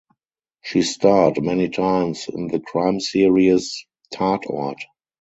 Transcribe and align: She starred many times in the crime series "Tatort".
She 0.63 0.81
starred 0.81 1.43
many 1.43 1.69
times 1.69 2.27
in 2.27 2.47
the 2.47 2.59
crime 2.59 2.99
series 2.99 3.85
"Tatort". 4.11 4.77